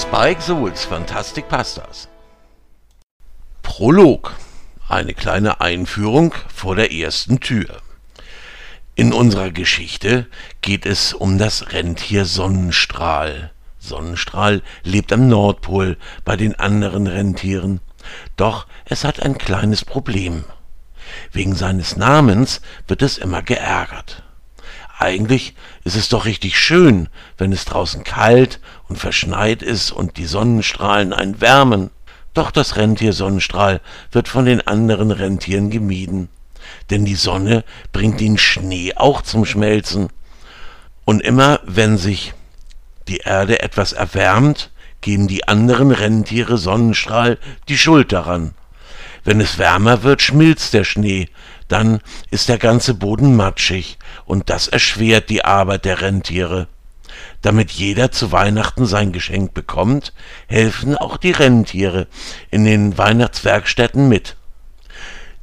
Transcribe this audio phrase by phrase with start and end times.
[0.00, 2.08] Spike Souls Fantastic Pastas.
[3.60, 4.34] Prolog.
[4.88, 7.82] Eine kleine Einführung vor der ersten Tür.
[8.94, 10.26] In unserer Geschichte
[10.62, 13.52] geht es um das Rentier Sonnenstrahl.
[13.78, 17.80] Sonnenstrahl lebt am Nordpol bei den anderen Rentieren.
[18.36, 20.44] Doch es hat ein kleines Problem.
[21.30, 24.22] Wegen seines Namens wird es immer geärgert.
[25.00, 30.26] Eigentlich ist es doch richtig schön, wenn es draußen kalt und verschneit ist und die
[30.26, 31.88] Sonnenstrahlen einen wärmen.
[32.34, 33.80] Doch das Rentier Sonnenstrahl
[34.12, 36.28] wird von den anderen Rentieren gemieden.
[36.90, 40.10] Denn die Sonne bringt den Schnee auch zum Schmelzen.
[41.06, 42.34] Und immer wenn sich
[43.08, 47.38] die Erde etwas erwärmt, geben die anderen Rentiere Sonnenstrahl
[47.68, 48.52] die Schuld daran.
[49.24, 51.30] Wenn es wärmer wird, schmilzt der Schnee,
[51.70, 56.68] dann ist der ganze Boden matschig, und das erschwert die Arbeit der Rentiere.
[57.42, 60.12] Damit jeder zu Weihnachten sein Geschenk bekommt,
[60.46, 62.06] helfen auch die Rentiere
[62.50, 64.36] in den Weihnachtswerkstätten mit.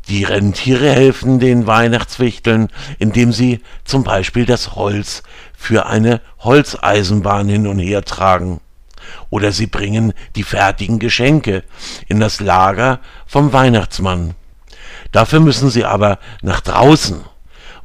[0.08, 7.68] Die Rentiere helfen den Weihnachtswichteln, indem sie zum Beispiel das Holz für eine Holzeisenbahn hin
[7.68, 8.62] und her tragen.
[9.30, 11.64] Oder sie bringen die fertigen Geschenke
[12.08, 14.36] in das Lager vom Weihnachtsmann.
[15.12, 17.22] Dafür müssen sie aber nach draußen.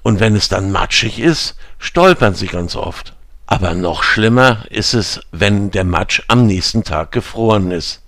[0.03, 3.15] Und wenn es dann matschig ist, stolpern sie ganz oft.
[3.47, 8.03] Aber noch schlimmer ist es, wenn der Matsch am nächsten Tag gefroren ist.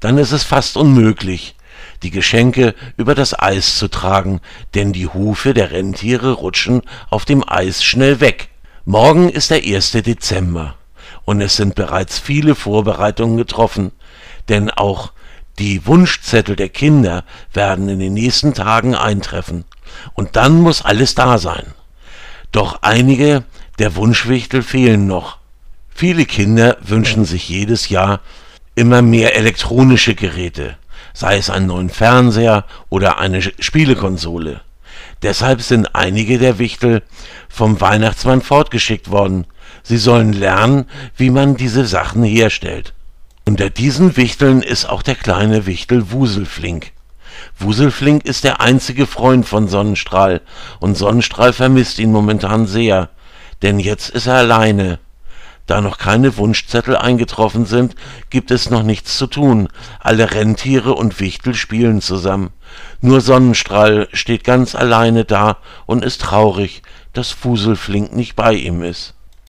[0.00, 1.54] Dann ist es fast unmöglich,
[2.02, 4.40] die Geschenke über das Eis zu tragen,
[4.74, 8.50] denn die Hufe der Rentiere rutschen auf dem Eis schnell weg.
[8.84, 9.92] Morgen ist der 1.
[9.92, 10.74] Dezember
[11.24, 13.92] und es sind bereits viele Vorbereitungen getroffen,
[14.48, 15.12] denn auch
[15.58, 19.64] die Wunschzettel der Kinder werden in den nächsten Tagen eintreffen.
[20.14, 21.66] Und dann muss alles da sein.
[22.52, 23.44] Doch einige
[23.78, 25.38] der Wunschwichtel fehlen noch.
[25.94, 28.20] Viele Kinder wünschen sich jedes Jahr
[28.74, 30.76] immer mehr elektronische Geräte,
[31.12, 34.60] sei es einen neuen Fernseher oder eine Spielekonsole.
[35.22, 37.02] Deshalb sind einige der Wichtel
[37.48, 39.46] vom Weihnachtsmann fortgeschickt worden.
[39.82, 40.84] Sie sollen lernen,
[41.16, 42.94] wie man diese Sachen herstellt.
[43.48, 46.92] Unter diesen Wichteln ist auch der kleine Wichtel Wuselflink.
[47.58, 50.42] Wuselflink ist der einzige Freund von Sonnenstrahl,
[50.80, 53.08] und Sonnenstrahl vermisst ihn momentan sehr,
[53.62, 54.98] denn jetzt ist er alleine.
[55.64, 57.94] Da noch keine Wunschzettel eingetroffen sind,
[58.28, 59.70] gibt es noch nichts zu tun.
[59.98, 62.50] Alle Rentiere und Wichtel spielen zusammen.
[63.00, 65.56] Nur Sonnenstrahl steht ganz alleine da
[65.86, 66.82] und ist traurig,
[67.14, 69.14] dass Fuselflink nicht bei ihm ist.